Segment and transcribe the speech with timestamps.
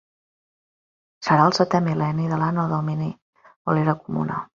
[1.27, 3.11] Serà el setè mil·lenni de l'Anno Domini
[3.71, 4.41] o l'Era Comuna.